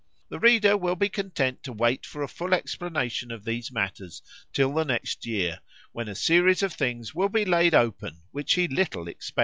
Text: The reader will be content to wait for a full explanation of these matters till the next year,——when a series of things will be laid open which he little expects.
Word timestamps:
The 0.29 0.39
reader 0.39 0.75
will 0.75 0.95
be 0.95 1.09
content 1.09 1.61
to 1.61 1.71
wait 1.71 2.07
for 2.07 2.23
a 2.23 2.27
full 2.27 2.55
explanation 2.55 3.29
of 3.31 3.45
these 3.45 3.71
matters 3.71 4.23
till 4.51 4.73
the 4.73 4.83
next 4.83 5.27
year,——when 5.27 6.07
a 6.07 6.15
series 6.15 6.63
of 6.63 6.73
things 6.73 7.13
will 7.13 7.29
be 7.29 7.45
laid 7.45 7.75
open 7.75 8.23
which 8.31 8.55
he 8.55 8.67
little 8.67 9.07
expects. 9.07 9.39